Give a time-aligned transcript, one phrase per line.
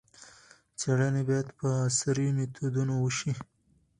[0.79, 3.31] څېړنې باید په عصري میتودونو وشي.